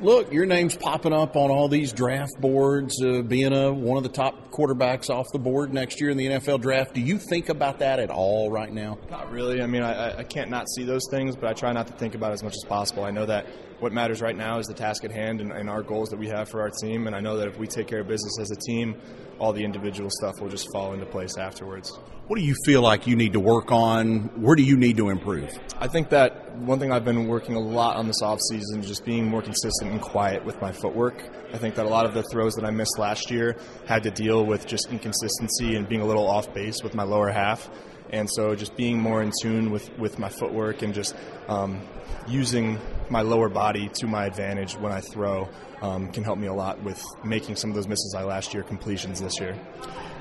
Look, 0.00 0.32
your 0.32 0.44
name's 0.44 0.76
popping 0.76 1.12
up 1.12 1.36
on 1.36 1.50
all 1.50 1.68
these 1.68 1.92
draft 1.92 2.40
boards, 2.40 3.00
uh, 3.00 3.22
being 3.22 3.52
a, 3.52 3.72
one 3.72 3.96
of 3.96 4.02
the 4.02 4.08
top 4.08 4.50
quarterbacks 4.50 5.08
off 5.08 5.26
the 5.32 5.38
board 5.38 5.72
next 5.72 6.00
year 6.00 6.10
in 6.10 6.16
the 6.16 6.26
NFL 6.26 6.60
draft. 6.60 6.94
Do 6.94 7.00
you 7.00 7.16
think 7.16 7.48
about 7.48 7.78
that 7.78 8.00
at 8.00 8.10
all 8.10 8.50
right 8.50 8.72
now? 8.72 8.98
Not 9.08 9.30
really. 9.30 9.62
I 9.62 9.66
mean, 9.66 9.82
I, 9.82 10.18
I 10.18 10.24
can't 10.24 10.50
not 10.50 10.68
see 10.68 10.82
those 10.82 11.06
things, 11.10 11.36
but 11.36 11.48
I 11.48 11.52
try 11.52 11.72
not 11.72 11.86
to 11.86 11.92
think 11.92 12.16
about 12.16 12.32
it 12.32 12.34
as 12.34 12.42
much 12.42 12.54
as 12.54 12.64
possible. 12.68 13.04
I 13.04 13.12
know 13.12 13.24
that 13.26 13.46
what 13.78 13.92
matters 13.92 14.20
right 14.20 14.36
now 14.36 14.58
is 14.58 14.66
the 14.66 14.74
task 14.74 15.04
at 15.04 15.12
hand 15.12 15.40
and, 15.40 15.52
and 15.52 15.70
our 15.70 15.82
goals 15.82 16.08
that 16.08 16.18
we 16.18 16.26
have 16.28 16.48
for 16.48 16.60
our 16.60 16.70
team, 16.70 17.06
and 17.06 17.14
I 17.14 17.20
know 17.20 17.36
that 17.36 17.46
if 17.46 17.58
we 17.58 17.68
take 17.68 17.86
care 17.86 18.00
of 18.00 18.08
business 18.08 18.38
as 18.40 18.50
a 18.50 18.56
team, 18.56 19.00
all 19.38 19.52
the 19.52 19.64
individual 19.64 20.10
stuff 20.10 20.40
will 20.40 20.48
just 20.48 20.72
fall 20.72 20.92
into 20.92 21.06
place 21.06 21.36
afterwards. 21.38 21.96
What 22.26 22.38
do 22.38 22.42
you 22.42 22.54
feel 22.64 22.80
like 22.80 23.06
you 23.06 23.16
need 23.16 23.34
to 23.34 23.40
work 23.40 23.70
on? 23.70 24.30
Where 24.40 24.56
do 24.56 24.62
you 24.62 24.78
need 24.78 24.96
to 24.96 25.10
improve? 25.10 25.50
I 25.78 25.88
think 25.88 26.08
that 26.08 26.56
one 26.56 26.78
thing 26.78 26.90
I've 26.90 27.04
been 27.04 27.26
working 27.26 27.54
a 27.54 27.60
lot 27.60 27.96
on 27.96 28.06
this 28.06 28.22
offseason 28.22 28.78
is 28.78 28.86
just 28.86 29.04
being 29.04 29.28
more 29.28 29.42
consistent 29.42 29.90
and 29.90 30.00
quiet 30.00 30.42
with 30.42 30.58
my 30.58 30.72
footwork. 30.72 31.22
I 31.52 31.58
think 31.58 31.74
that 31.74 31.84
a 31.84 31.88
lot 31.90 32.06
of 32.06 32.14
the 32.14 32.22
throws 32.32 32.54
that 32.54 32.64
I 32.64 32.70
missed 32.70 32.98
last 32.98 33.30
year 33.30 33.58
had 33.86 34.04
to 34.04 34.10
deal 34.10 34.46
with 34.46 34.66
just 34.66 34.88
inconsistency 34.90 35.76
and 35.76 35.86
being 35.86 36.00
a 36.00 36.06
little 36.06 36.26
off 36.26 36.54
base 36.54 36.82
with 36.82 36.94
my 36.94 37.02
lower 37.02 37.30
half. 37.30 37.68
And 38.14 38.30
so 38.30 38.54
just 38.54 38.76
being 38.76 39.00
more 39.00 39.22
in 39.22 39.32
tune 39.42 39.72
with, 39.72 39.90
with 39.98 40.20
my 40.20 40.28
footwork 40.28 40.82
and 40.82 40.94
just 40.94 41.16
um, 41.48 41.80
using 42.28 42.78
my 43.10 43.22
lower 43.22 43.48
body 43.48 43.88
to 43.94 44.06
my 44.06 44.26
advantage 44.26 44.76
when 44.76 44.92
I 44.92 45.00
throw 45.00 45.48
um, 45.82 46.12
can 46.12 46.22
help 46.22 46.38
me 46.38 46.46
a 46.46 46.54
lot 46.54 46.80
with 46.84 47.04
making 47.24 47.56
some 47.56 47.70
of 47.70 47.76
those 47.76 47.88
misses 47.88 48.14
I 48.16 48.22
last 48.22 48.54
year 48.54 48.62
completions 48.62 49.20
this 49.20 49.40
year. 49.40 49.58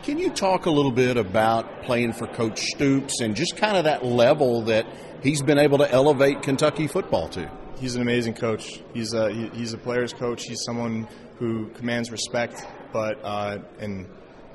Can 0.01 0.17
you 0.17 0.31
talk 0.31 0.65
a 0.65 0.71
little 0.71 0.91
bit 0.91 1.17
about 1.17 1.83
playing 1.83 2.13
for 2.13 2.25
Coach 2.25 2.61
Stoops 2.61 3.21
and 3.21 3.35
just 3.35 3.57
kind 3.57 3.77
of 3.77 3.83
that 3.83 4.03
level 4.03 4.63
that 4.63 4.87
he's 5.21 5.43
been 5.43 5.59
able 5.59 5.77
to 5.77 5.89
elevate 5.89 6.41
Kentucky 6.41 6.87
football 6.87 7.29
to? 7.29 7.49
He's 7.79 7.93
an 7.93 8.01
amazing 8.01 8.33
coach. 8.33 8.81
He's 8.95 9.13
a 9.13 9.31
he's 9.53 9.73
a 9.73 9.77
player's 9.77 10.13
coach. 10.13 10.45
He's 10.45 10.63
someone 10.63 11.07
who 11.37 11.69
commands 11.75 12.11
respect, 12.11 12.65
but 12.91 13.19
uh, 13.23 13.59
and 13.79 14.07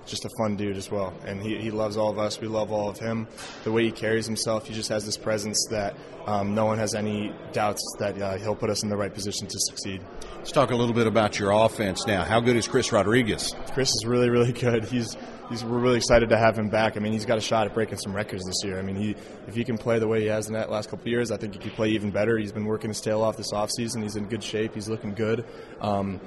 just 0.08 0.24
a 0.24 0.30
fun 0.38 0.56
dude 0.56 0.76
as 0.76 0.90
well. 0.90 1.12
And 1.26 1.40
he, 1.42 1.58
he 1.58 1.70
loves 1.70 1.96
all 1.96 2.10
of 2.10 2.18
us. 2.18 2.40
We 2.40 2.48
love 2.48 2.72
all 2.72 2.88
of 2.88 2.98
him. 2.98 3.26
The 3.64 3.72
way 3.72 3.84
he 3.84 3.92
carries 3.92 4.26
himself, 4.26 4.66
he 4.66 4.74
just 4.74 4.88
has 4.88 5.04
this 5.04 5.16
presence 5.16 5.66
that 5.70 5.94
um, 6.26 6.54
no 6.54 6.64
one 6.66 6.78
has 6.78 6.94
any 6.94 7.32
doubts 7.52 7.82
that 7.98 8.20
uh, 8.20 8.36
he'll 8.36 8.56
put 8.56 8.70
us 8.70 8.82
in 8.82 8.88
the 8.88 8.96
right 8.96 9.12
position 9.12 9.46
to 9.46 9.58
succeed. 9.58 10.00
Let's 10.36 10.52
talk 10.52 10.70
a 10.70 10.76
little 10.76 10.94
bit 10.94 11.06
about 11.06 11.38
your 11.38 11.52
offense 11.52 12.06
now. 12.06 12.24
How 12.24 12.40
good 12.40 12.56
is 12.56 12.68
Chris 12.68 12.92
Rodriguez? 12.92 13.54
Chris 13.72 13.90
is 13.90 14.04
really, 14.06 14.30
really 14.30 14.52
good. 14.52 14.84
He's 14.84 15.16
He's, 15.48 15.64
we're 15.64 15.78
really 15.78 15.96
excited 15.96 16.28
to 16.28 16.36
have 16.36 16.58
him 16.58 16.68
back. 16.68 16.96
I 16.96 17.00
mean, 17.00 17.12
he's 17.12 17.24
got 17.24 17.38
a 17.38 17.40
shot 17.40 17.66
at 17.66 17.72
breaking 17.72 17.96
some 17.96 18.14
records 18.14 18.44
this 18.44 18.62
year. 18.64 18.78
I 18.78 18.82
mean, 18.82 18.96
he, 18.96 19.16
if 19.46 19.54
he 19.54 19.64
can 19.64 19.78
play 19.78 19.98
the 19.98 20.06
way 20.06 20.20
he 20.20 20.26
has 20.26 20.46
in 20.46 20.52
that 20.52 20.70
last 20.70 20.90
couple 20.90 21.04
of 21.04 21.08
years, 21.08 21.30
I 21.30 21.38
think 21.38 21.54
he 21.54 21.58
could 21.58 21.72
play 21.72 21.88
even 21.90 22.10
better. 22.10 22.36
He's 22.36 22.52
been 22.52 22.66
working 22.66 22.90
his 22.90 23.00
tail 23.00 23.22
off 23.22 23.38
this 23.38 23.52
offseason. 23.52 24.02
He's 24.02 24.16
in 24.16 24.26
good 24.26 24.44
shape. 24.44 24.74
He's 24.74 24.90
looking 24.90 25.14
good. 25.14 25.46
Um, 25.80 26.20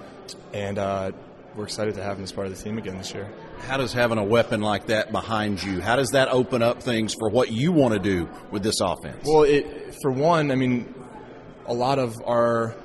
and 0.54 0.80
uh, 0.80 1.12
we're 1.56 1.66
excited 1.66 1.94
to 1.96 2.04
have 2.04 2.18
him 2.18 2.24
as 2.24 2.32
part 2.32 2.48
of 2.48 2.58
the 2.58 2.64
team 2.64 2.80
again 2.80 2.98
this 2.98 3.14
year. 3.14 3.30
How 3.68 3.78
does 3.78 3.94
having 3.94 4.18
a 4.18 4.24
weapon 4.24 4.62
like 4.62 4.88
that 4.88 5.12
behind 5.12 5.64
you, 5.64 5.82
how 5.82 5.96
does 5.96 6.10
that 6.10 6.28
open 6.30 6.62
up 6.62 6.84
things 6.84 7.14
for 7.14 7.30
what 7.30 7.52
you 7.52 7.72
want 7.72 7.94
to 7.94 8.00
do 8.00 8.30
with 8.52 8.64
this 8.64 8.82
offense? 8.82 9.26
Well, 9.26 9.44
it, 9.44 9.96
for 10.02 10.12
one, 10.12 10.52
I 10.52 10.56
mean, 10.56 10.94
a 11.66 11.74
lot 11.74 12.00
of 12.00 12.22
our 12.26 12.76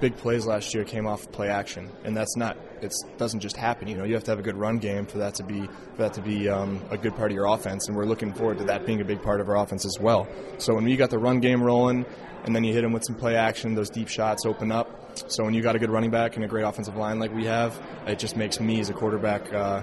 big 0.00 0.16
plays 0.16 0.46
last 0.46 0.72
year 0.74 0.84
came 0.84 1.06
off 1.06 1.30
play 1.30 1.48
action, 1.48 1.90
and 2.04 2.16
that's 2.16 2.36
not 2.36 2.56
it 2.82 2.94
doesn't 3.18 3.40
just 3.40 3.56
happen. 3.56 3.88
You 3.88 3.96
know, 3.96 4.04
you 4.04 4.14
have 4.14 4.24
to 4.24 4.30
have 4.30 4.38
a 4.38 4.42
good 4.42 4.56
run 4.56 4.78
game 4.78 5.04
for 5.04 5.18
that 5.18 5.34
to 5.34 5.44
be 5.44 5.66
for 5.66 5.98
that 5.98 6.14
to 6.14 6.22
be 6.22 6.48
um, 6.48 6.80
a 6.90 6.96
good 6.96 7.14
part 7.14 7.30
of 7.30 7.34
your 7.34 7.46
offense, 7.46 7.88
and 7.88 7.96
we're 7.96 8.06
looking 8.06 8.32
forward 8.32 8.58
to 8.58 8.64
that 8.64 8.86
being 8.86 9.00
a 9.00 9.04
big 9.04 9.22
part 9.22 9.40
of 9.40 9.48
our 9.48 9.56
offense 9.56 9.84
as 9.84 9.98
well. 10.00 10.26
So 10.58 10.74
when 10.74 10.88
you 10.88 10.96
got 10.96 11.10
the 11.10 11.18
run 11.18 11.40
game 11.40 11.62
rolling, 11.62 12.06
and 12.44 12.56
then 12.56 12.64
you 12.64 12.72
hit 12.72 12.82
them 12.82 12.92
with 12.92 13.04
some 13.04 13.16
play 13.16 13.36
action, 13.36 13.74
those 13.74 13.90
deep 13.90 14.08
shots 14.08 14.46
open 14.46 14.72
up. 14.72 15.18
So 15.28 15.44
when 15.44 15.54
you 15.54 15.62
got 15.62 15.76
a 15.76 15.78
good 15.78 15.90
running 15.90 16.10
back 16.10 16.36
and 16.36 16.44
a 16.44 16.48
great 16.48 16.62
offensive 16.62 16.96
line 16.96 17.18
like 17.18 17.34
we 17.34 17.44
have, 17.44 17.78
it 18.06 18.18
just 18.18 18.36
makes 18.36 18.60
me 18.60 18.80
as 18.80 18.88
a 18.88 18.94
quarterback. 18.94 19.52
Uh, 19.52 19.82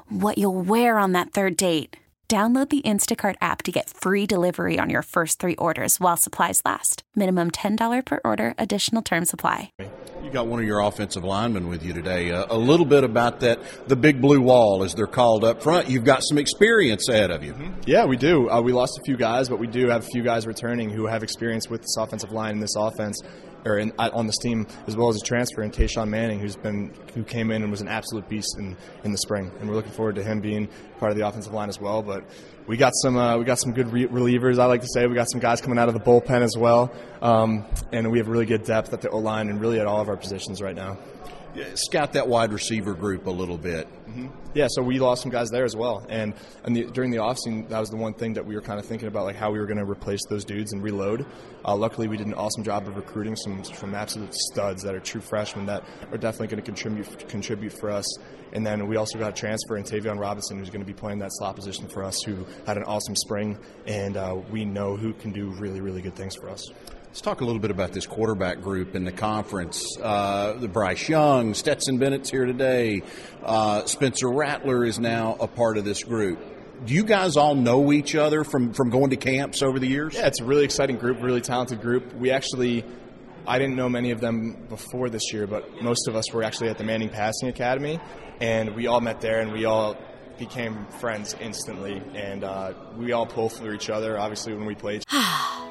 what 0.11 0.37
you'll 0.37 0.61
wear 0.61 0.97
on 0.97 1.13
that 1.13 1.31
third 1.31 1.55
date. 1.55 1.95
Download 2.27 2.69
the 2.69 2.81
Instacart 2.83 3.35
app 3.41 3.61
to 3.63 3.73
get 3.73 3.89
free 3.89 4.25
delivery 4.25 4.79
on 4.79 4.89
your 4.89 5.01
first 5.01 5.37
three 5.37 5.57
orders 5.57 5.99
while 5.99 6.15
supplies 6.15 6.61
last. 6.63 7.03
Minimum 7.13 7.51
$10 7.51 8.05
per 8.05 8.21
order, 8.23 8.53
additional 8.57 9.01
term 9.01 9.25
supply. 9.25 9.69
You 10.23 10.29
got 10.31 10.47
one 10.47 10.61
of 10.61 10.65
your 10.65 10.79
offensive 10.79 11.25
linemen 11.25 11.67
with 11.67 11.83
you 11.83 11.91
today. 11.91 12.31
Uh, 12.31 12.45
a 12.49 12.57
little 12.57 12.85
bit 12.85 13.03
about 13.03 13.41
that, 13.41 13.59
the 13.89 13.97
big 13.97 14.21
blue 14.21 14.39
wall, 14.39 14.81
as 14.83 14.95
they're 14.95 15.07
called 15.07 15.43
up 15.43 15.61
front. 15.61 15.89
You've 15.89 16.05
got 16.05 16.23
some 16.23 16.37
experience 16.37 17.09
ahead 17.09 17.31
of 17.31 17.43
you. 17.43 17.51
Mm-hmm. 17.51 17.81
Yeah, 17.85 18.05
we 18.05 18.15
do. 18.15 18.49
Uh, 18.49 18.61
we 18.61 18.71
lost 18.71 18.97
a 18.97 19.03
few 19.03 19.17
guys, 19.17 19.49
but 19.49 19.59
we 19.59 19.67
do 19.67 19.89
have 19.89 20.03
a 20.03 20.07
few 20.07 20.23
guys 20.23 20.47
returning 20.47 20.89
who 20.89 21.07
have 21.07 21.23
experience 21.23 21.69
with 21.69 21.81
this 21.81 21.97
offensive 21.97 22.31
line 22.31 22.53
and 22.53 22.63
this 22.63 22.77
offense 22.77 23.21
or 23.65 23.77
in, 23.77 23.91
on 23.97 24.27
this 24.27 24.37
team, 24.37 24.67
as 24.87 24.95
well 24.95 25.09
as 25.09 25.17
a 25.17 25.25
transfer 25.25 25.61
in 25.61 25.71
Tashawn 25.71 26.09
Manning, 26.09 26.39
who's 26.39 26.55
been 26.55 26.93
who 27.13 27.23
came 27.23 27.51
in 27.51 27.61
and 27.61 27.71
was 27.71 27.81
an 27.81 27.87
absolute 27.87 28.27
beast 28.27 28.55
in, 28.57 28.77
in 29.03 29.11
the 29.11 29.17
spring, 29.17 29.51
and 29.59 29.69
we're 29.69 29.75
looking 29.75 29.91
forward 29.91 30.15
to 30.15 30.23
him 30.23 30.41
being 30.41 30.67
part 30.99 31.11
of 31.11 31.17
the 31.17 31.27
offensive 31.27 31.53
line 31.53 31.69
as 31.69 31.79
well. 31.79 32.01
But 32.01 32.23
we 32.67 32.77
got 32.77 32.93
some 32.95 33.17
uh, 33.17 33.37
we 33.37 33.45
got 33.45 33.59
some 33.59 33.73
good 33.73 33.91
re- 33.91 34.07
relievers. 34.07 34.59
I 34.59 34.65
like 34.65 34.81
to 34.81 34.89
say 34.93 35.05
we 35.07 35.15
got 35.15 35.29
some 35.29 35.39
guys 35.41 35.61
coming 35.61 35.77
out 35.77 35.87
of 35.87 35.93
the 35.93 35.99
bullpen 35.99 36.41
as 36.41 36.57
well, 36.57 36.91
um, 37.21 37.65
and 37.91 38.11
we 38.11 38.17
have 38.17 38.27
really 38.27 38.45
good 38.45 38.63
depth 38.63 38.93
at 38.93 39.01
the 39.01 39.09
O 39.09 39.17
line 39.17 39.49
and 39.49 39.59
really 39.59 39.79
at 39.79 39.87
all 39.87 40.01
of 40.01 40.09
our 40.09 40.17
positions 40.17 40.61
right 40.61 40.75
now 40.75 40.97
scout 41.75 42.13
that 42.13 42.27
wide 42.27 42.53
receiver 42.53 42.93
group 42.93 43.25
a 43.27 43.31
little 43.31 43.57
bit. 43.57 43.87
Mm-hmm. 44.07 44.27
Yeah, 44.53 44.67
so 44.69 44.81
we 44.81 44.99
lost 44.99 45.21
some 45.21 45.31
guys 45.31 45.49
there 45.49 45.63
as 45.63 45.75
well, 45.75 46.05
and 46.09 46.33
and 46.63 46.75
the, 46.75 46.83
during 46.83 47.11
the 47.11 47.17
offseason, 47.17 47.69
that 47.69 47.79
was 47.79 47.89
the 47.89 47.95
one 47.95 48.13
thing 48.13 48.33
that 48.33 48.45
we 48.45 48.55
were 48.55 48.61
kind 48.61 48.79
of 48.79 48.85
thinking 48.85 49.07
about, 49.07 49.23
like 49.23 49.37
how 49.37 49.51
we 49.51 49.59
were 49.59 49.65
going 49.65 49.77
to 49.77 49.89
replace 49.89 50.19
those 50.29 50.43
dudes 50.43 50.73
and 50.73 50.83
reload. 50.83 51.25
Uh, 51.63 51.75
luckily, 51.75 52.07
we 52.07 52.17
did 52.17 52.27
an 52.27 52.33
awesome 52.33 52.63
job 52.63 52.87
of 52.87 52.97
recruiting 52.97 53.35
some 53.35 53.63
from 53.63 53.95
absolute 53.95 54.33
studs 54.33 54.83
that 54.83 54.93
are 54.93 54.99
true 54.99 55.21
freshmen 55.21 55.65
that 55.67 55.83
are 56.11 56.17
definitely 56.17 56.47
going 56.47 56.61
to 56.61 56.65
contribute 56.65 57.29
contribute 57.29 57.71
for 57.71 57.89
us. 57.89 58.05
And 58.53 58.65
then 58.65 58.87
we 58.87 58.97
also 58.97 59.17
got 59.17 59.29
a 59.29 59.33
transfer 59.33 59.77
in 59.77 59.83
Tayvion 59.85 60.19
Robinson, 60.19 60.57
who's 60.57 60.69
going 60.69 60.81
to 60.81 60.85
be 60.85 60.93
playing 60.93 61.19
that 61.19 61.31
slot 61.31 61.55
position 61.55 61.87
for 61.87 62.03
us, 62.03 62.21
who 62.25 62.45
had 62.65 62.75
an 62.75 62.83
awesome 62.83 63.15
spring, 63.15 63.57
and 63.85 64.17
uh, 64.17 64.35
we 64.51 64.65
know 64.65 64.97
who 64.97 65.13
can 65.13 65.31
do 65.31 65.51
really 65.51 65.79
really 65.79 66.01
good 66.01 66.15
things 66.15 66.35
for 66.35 66.49
us. 66.49 66.69
Let's 67.11 67.19
talk 67.19 67.41
a 67.41 67.43
little 67.43 67.59
bit 67.59 67.71
about 67.71 67.91
this 67.91 68.07
quarterback 68.07 68.61
group 68.61 68.95
in 68.95 69.03
the 69.03 69.11
conference. 69.11 69.97
Uh, 70.01 70.53
the 70.53 70.69
Bryce 70.69 71.09
Young, 71.09 71.53
Stetson 71.53 71.97
Bennett's 71.97 72.29
here 72.29 72.45
today. 72.45 73.03
Uh, 73.43 73.83
Spencer 73.83 74.29
Rattler 74.29 74.85
is 74.85 74.97
now 74.97 75.35
a 75.41 75.45
part 75.45 75.77
of 75.77 75.83
this 75.83 76.05
group. 76.05 76.39
Do 76.85 76.93
you 76.93 77.03
guys 77.03 77.35
all 77.35 77.53
know 77.53 77.91
each 77.91 78.15
other 78.15 78.45
from, 78.45 78.71
from 78.71 78.91
going 78.91 79.09
to 79.09 79.17
camps 79.17 79.61
over 79.61 79.77
the 79.77 79.89
years? 79.89 80.13
Yeah, 80.13 80.27
it's 80.27 80.39
a 80.39 80.45
really 80.45 80.63
exciting 80.63 80.95
group, 80.95 81.21
really 81.21 81.41
talented 81.41 81.81
group. 81.81 82.13
We 82.13 82.31
actually, 82.31 82.85
I 83.45 83.59
didn't 83.59 83.75
know 83.75 83.89
many 83.89 84.11
of 84.11 84.21
them 84.21 84.65
before 84.69 85.09
this 85.09 85.33
year, 85.33 85.47
but 85.47 85.83
most 85.83 86.07
of 86.07 86.15
us 86.15 86.31
were 86.31 86.43
actually 86.43 86.69
at 86.69 86.77
the 86.77 86.85
Manning 86.85 87.09
Passing 87.09 87.49
Academy, 87.49 87.99
and 88.39 88.73
we 88.73 88.87
all 88.87 89.01
met 89.01 89.19
there, 89.19 89.41
and 89.41 89.51
we 89.51 89.65
all 89.65 89.97
became 90.39 90.85
friends 91.01 91.35
instantly, 91.41 92.01
and 92.15 92.45
uh, 92.45 92.71
we 92.95 93.11
all 93.11 93.25
pull 93.25 93.49
for 93.49 93.73
each 93.73 93.89
other. 93.89 94.17
Obviously, 94.17 94.53
when 94.53 94.65
we 94.65 94.75
played. 94.75 95.03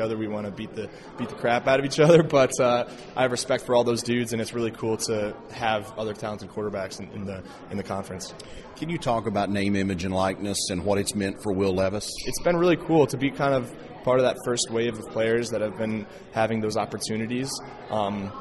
other. 0.00 0.16
We 0.16 0.28
want 0.28 0.46
to 0.46 0.52
beat 0.52 0.74
the 0.74 0.88
beat 1.16 1.28
the 1.28 1.34
crap 1.34 1.66
out 1.66 1.78
of 1.78 1.84
each 1.84 2.00
other, 2.00 2.22
but 2.38 2.58
uh, 2.60 2.88
I 3.16 3.22
have 3.22 3.32
respect 3.32 3.64
for 3.64 3.74
all 3.74 3.84
those 3.84 4.02
dudes, 4.02 4.32
and 4.32 4.40
it's 4.40 4.52
really 4.52 4.70
cool 4.70 4.96
to 4.98 5.34
have 5.52 5.96
other 5.98 6.14
talented 6.14 6.50
quarterbacks 6.50 7.00
in, 7.00 7.10
in, 7.12 7.24
the 7.24 7.42
in 7.70 7.76
the 7.76 7.82
conference. 7.82 8.34
Can 8.76 8.90
you 8.90 8.98
talk 8.98 9.26
about 9.26 9.50
name, 9.50 9.74
image, 9.76 10.04
and 10.04 10.14
likeness 10.14 10.70
and 10.70 10.84
what 10.84 10.98
it's 10.98 11.14
meant 11.14 11.42
for 11.42 11.52
Will 11.52 11.74
Levis? 11.74 12.08
It's 12.26 12.40
been 12.42 12.56
really 12.56 12.76
cool 12.76 13.06
to 13.08 13.16
be 13.16 13.30
kind 13.30 13.54
of 13.54 13.74
part 14.04 14.20
of 14.20 14.24
that 14.24 14.36
first 14.44 14.70
wave 14.70 14.98
of 14.98 15.08
players 15.10 15.50
that 15.50 15.60
have 15.60 15.76
been 15.76 16.06
having 16.32 16.60
those 16.60 16.76
opportunities. 16.76 17.50
Um, 17.90 18.32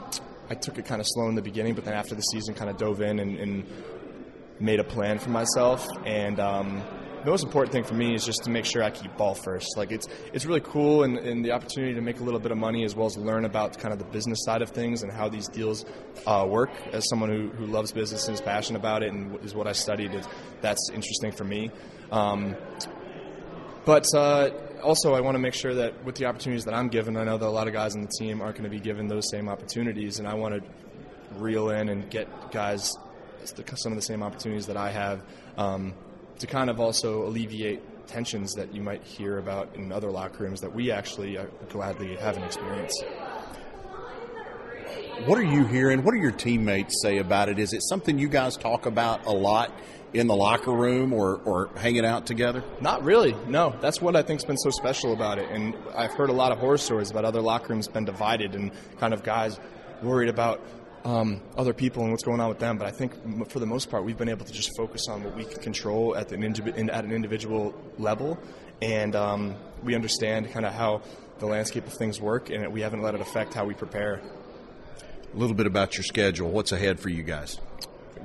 I 0.49 0.53
took 0.53 0.77
it 0.77 0.85
kind 0.85 1.01
of 1.01 1.07
slow 1.09 1.27
in 1.27 1.35
the 1.35 1.41
beginning, 1.41 1.73
but 1.73 1.85
then 1.85 1.93
after 1.93 2.15
the 2.15 2.21
season, 2.21 2.53
kind 2.53 2.69
of 2.69 2.77
dove 2.77 3.01
in 3.01 3.19
and, 3.19 3.37
and 3.37 3.65
made 4.59 4.79
a 4.79 4.83
plan 4.83 5.19
for 5.19 5.29
myself 5.29 5.87
and. 6.05 6.39
Um, 6.39 6.83
the 7.23 7.31
most 7.31 7.43
important 7.43 7.73
thing 7.73 7.83
for 7.83 7.93
me 7.93 8.13
is 8.15 8.25
just 8.25 8.43
to 8.43 8.49
make 8.49 8.65
sure 8.65 8.83
I 8.83 8.89
keep 8.89 9.15
ball 9.17 9.33
first. 9.33 9.77
Like 9.77 9.91
it's 9.91 10.07
it's 10.33 10.45
really 10.45 10.61
cool 10.61 11.03
and, 11.03 11.17
and, 11.17 11.43
the 11.43 11.51
opportunity 11.51 11.93
to 11.95 12.01
make 12.01 12.19
a 12.19 12.23
little 12.23 12.39
bit 12.39 12.51
of 12.51 12.57
money 12.57 12.83
as 12.83 12.95
well 12.95 13.07
as 13.07 13.17
learn 13.17 13.45
about 13.45 13.77
kind 13.77 13.93
of 13.93 13.99
the 13.99 14.05
business 14.05 14.39
side 14.43 14.61
of 14.61 14.69
things 14.69 15.03
and 15.03 15.11
how 15.11 15.29
these 15.29 15.47
deals 15.47 15.85
uh, 16.25 16.45
work. 16.47 16.69
As 16.91 17.07
someone 17.09 17.29
who, 17.29 17.49
who 17.49 17.65
loves 17.65 17.91
business 17.91 18.27
and 18.27 18.35
is 18.35 18.41
passionate 18.41 18.79
about 18.79 19.03
it 19.03 19.11
and 19.11 19.37
is 19.43 19.53
what 19.53 19.67
I 19.67 19.73
studied, 19.73 20.13
it, 20.13 20.27
that's 20.61 20.89
interesting 20.93 21.31
for 21.31 21.43
me. 21.43 21.71
Um, 22.11 22.55
but 23.85 24.05
uh, 24.13 24.49
also, 24.83 25.13
I 25.13 25.21
want 25.21 25.35
to 25.35 25.39
make 25.39 25.53
sure 25.53 25.73
that 25.75 26.03
with 26.03 26.15
the 26.15 26.25
opportunities 26.25 26.65
that 26.65 26.73
I'm 26.73 26.89
given, 26.89 27.17
I 27.17 27.23
know 27.23 27.37
that 27.37 27.47
a 27.47 27.49
lot 27.49 27.67
of 27.67 27.73
guys 27.73 27.95
on 27.95 28.01
the 28.01 28.11
team 28.19 28.41
aren't 28.41 28.57
going 28.57 28.69
to 28.69 28.75
be 28.75 28.81
given 28.81 29.07
those 29.07 29.29
same 29.29 29.47
opportunities, 29.47 30.19
and 30.19 30.27
I 30.27 30.33
want 30.33 30.55
to 30.55 30.61
reel 31.35 31.69
in 31.69 31.89
and 31.89 32.09
get 32.09 32.51
guys 32.51 32.93
some 33.75 33.93
of 33.93 33.95
the 33.95 34.01
same 34.01 34.23
opportunities 34.23 34.67
that 34.67 34.77
I 34.77 34.91
have. 34.91 35.23
Um, 35.57 35.93
to 36.39 36.47
kind 36.47 36.69
of 36.69 36.79
also 36.79 37.25
alleviate 37.25 37.81
tensions 38.07 38.53
that 38.53 38.73
you 38.73 38.81
might 38.81 39.03
hear 39.03 39.37
about 39.37 39.75
in 39.75 39.91
other 39.91 40.09
locker 40.09 40.43
rooms 40.43 40.61
that 40.61 40.73
we 40.73 40.91
actually 40.91 41.37
uh, 41.37 41.45
gladly 41.69 42.15
haven't 42.15 42.43
experienced. 42.43 43.03
What 45.25 45.37
are 45.39 45.43
you 45.43 45.65
hearing? 45.65 46.03
What 46.03 46.13
do 46.13 46.19
your 46.19 46.31
teammates 46.31 47.01
say 47.01 47.17
about 47.17 47.49
it? 47.49 47.59
Is 47.59 47.73
it 47.73 47.81
something 47.81 48.19
you 48.19 48.29
guys 48.29 48.55
talk 48.55 48.85
about 48.85 49.25
a 49.25 49.31
lot 49.31 49.71
in 50.13 50.27
the 50.27 50.35
locker 50.35 50.71
room 50.71 51.11
or, 51.11 51.41
or 51.43 51.69
hanging 51.75 52.05
out 52.05 52.27
together? 52.27 52.63
Not 52.81 53.03
really. 53.03 53.35
No, 53.47 53.75
that's 53.81 53.99
what 53.99 54.15
I 54.15 54.21
think's 54.21 54.45
been 54.45 54.57
so 54.57 54.69
special 54.69 55.13
about 55.13 55.39
it. 55.39 55.49
And 55.49 55.75
I've 55.95 56.13
heard 56.13 56.29
a 56.29 56.33
lot 56.33 56.51
of 56.51 56.59
horror 56.59 56.77
stories 56.77 57.09
about 57.09 57.25
other 57.25 57.41
locker 57.41 57.73
rooms 57.73 57.87
been 57.87 58.05
divided 58.05 58.53
and 58.53 58.71
kind 58.99 59.13
of 59.13 59.23
guys 59.23 59.59
worried 60.03 60.29
about 60.29 60.61
um, 61.03 61.41
other 61.57 61.73
people 61.73 62.03
and 62.03 62.11
what's 62.11 62.23
going 62.23 62.39
on 62.39 62.49
with 62.49 62.59
them. 62.59 62.77
But 62.77 62.87
I 62.87 62.91
think 62.91 63.49
for 63.49 63.59
the 63.59 63.65
most 63.65 63.89
part, 63.89 64.03
we've 64.03 64.17
been 64.17 64.29
able 64.29 64.45
to 64.45 64.53
just 64.53 64.75
focus 64.75 65.07
on 65.09 65.23
what 65.23 65.35
we 65.35 65.45
can 65.45 65.61
control 65.61 66.15
at, 66.15 66.31
an, 66.31 66.41
indiv- 66.41 66.89
at 66.91 67.05
an 67.05 67.11
individual 67.11 67.73
level, 67.97 68.37
and 68.81 69.15
um, 69.15 69.55
we 69.83 69.95
understand 69.95 70.51
kind 70.51 70.65
of 70.65 70.73
how 70.73 71.01
the 71.39 71.45
landscape 71.45 71.85
of 71.85 71.93
things 71.93 72.19
work, 72.19 72.49
and 72.49 72.71
we 72.73 72.81
haven't 72.81 73.01
let 73.01 73.15
it 73.15 73.21
affect 73.21 73.53
how 73.53 73.65
we 73.65 73.73
prepare. 73.73 74.21
A 75.33 75.37
little 75.37 75.55
bit 75.55 75.67
about 75.67 75.95
your 75.95 76.03
schedule. 76.03 76.49
What's 76.49 76.71
ahead 76.71 76.99
for 76.99 77.09
you 77.09 77.23
guys? 77.23 77.59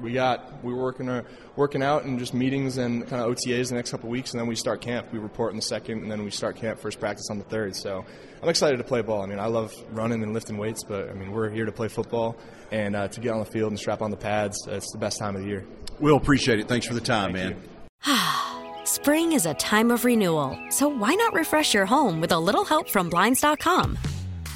We 0.02 0.12
got 0.12 0.62
we 0.62 0.72
were 0.72 0.82
working 0.82 1.08
our, 1.08 1.24
working 1.56 1.82
out 1.82 2.04
and 2.04 2.18
just 2.18 2.34
meetings 2.34 2.78
and 2.78 3.06
kind 3.06 3.22
of 3.22 3.30
OTAs 3.30 3.68
the 3.68 3.74
next 3.74 3.90
couple 3.90 4.08
of 4.08 4.12
weeks, 4.12 4.32
and 4.32 4.40
then 4.40 4.46
we 4.46 4.56
start 4.56 4.80
camp. 4.80 5.12
We 5.12 5.18
report 5.18 5.52
in 5.52 5.56
the 5.56 5.62
second, 5.62 6.02
and 6.02 6.10
then 6.10 6.24
we 6.24 6.30
start 6.30 6.56
camp 6.56 6.80
first 6.80 7.00
practice 7.00 7.28
on 7.30 7.38
the 7.38 7.44
third. 7.44 7.76
So 7.76 8.04
I'm 8.42 8.48
excited 8.48 8.78
to 8.78 8.84
play 8.84 9.02
ball. 9.02 9.22
I 9.22 9.26
mean, 9.26 9.38
I 9.38 9.46
love 9.46 9.74
running 9.92 10.22
and 10.22 10.34
lifting 10.34 10.58
weights, 10.58 10.82
but 10.84 11.08
I 11.08 11.12
mean, 11.12 11.32
we're 11.32 11.48
here 11.48 11.64
to 11.64 11.72
play 11.72 11.88
football 11.88 12.36
and 12.70 12.96
uh, 12.96 13.08
to 13.08 13.20
get 13.20 13.32
on 13.32 13.38
the 13.38 13.50
field 13.50 13.70
and 13.70 13.78
strap 13.78 14.02
on 14.02 14.10
the 14.10 14.16
pads. 14.16 14.66
It's 14.66 14.90
the 14.92 14.98
best 14.98 15.18
time 15.18 15.36
of 15.36 15.42
the 15.42 15.48
year. 15.48 15.64
We'll 16.00 16.16
appreciate 16.16 16.58
it. 16.58 16.68
Thanks 16.68 16.86
for 16.86 16.94
the 16.94 17.00
time, 17.00 17.32
Thank 17.34 17.56
man. 18.04 18.84
Spring 18.84 19.32
is 19.32 19.46
a 19.46 19.54
time 19.54 19.90
of 19.90 20.04
renewal, 20.04 20.58
so 20.70 20.88
why 20.88 21.14
not 21.14 21.32
refresh 21.34 21.72
your 21.72 21.86
home 21.86 22.20
with 22.20 22.32
a 22.32 22.38
little 22.38 22.64
help 22.64 22.90
from 22.90 23.08
Blinds.com? 23.08 23.96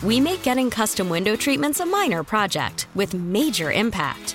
We 0.02 0.20
make 0.20 0.42
getting 0.42 0.70
custom 0.70 1.08
window 1.08 1.36
treatments 1.36 1.80
a 1.80 1.86
minor 1.86 2.22
project 2.22 2.86
with 2.94 3.14
major 3.14 3.72
impact. 3.72 4.34